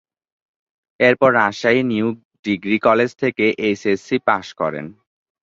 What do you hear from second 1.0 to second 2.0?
এর পর রাজশাহী